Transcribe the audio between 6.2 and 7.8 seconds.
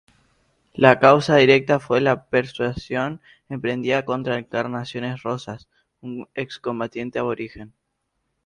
excombatiente aborigen.